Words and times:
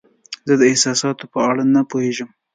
زه 0.47 0.53
د 0.59 0.63
احساساتو 0.71 1.25
په 1.33 1.39
اړه 1.49 1.63
نه 1.75 1.81
پوهیږم. 1.89 2.29